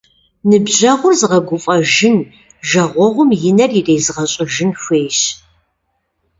Ныбжьэгъур 0.49 1.13
згъэгуфӏэжын, 1.19 2.17
жагъуэгъум 2.67 3.29
и 3.49 3.51
нэр 3.57 3.71
ирезгъэщӏыжын 3.79 4.71
хуейщ. 4.81 5.19